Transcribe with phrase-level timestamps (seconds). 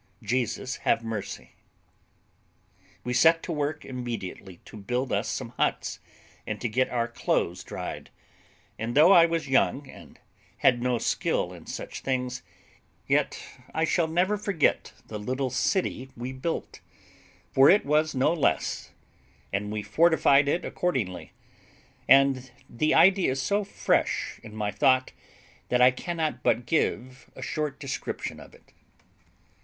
[0.23, 1.51] Jesus have mercy."
[3.03, 5.99] We set to work immediately to build us some huts,
[6.47, 8.09] and to get our clothes dried;
[8.79, 10.19] and though I was young and
[10.57, 12.41] had no skill in such things,
[13.07, 13.43] yet
[13.75, 16.79] I shall never forget the little city we built,
[17.51, 18.93] for it was no less,
[19.53, 21.31] and we fortified it accordingly;
[22.07, 25.11] and the idea is so fresh in my thought,
[25.69, 28.73] that I cannot but give a short description of it.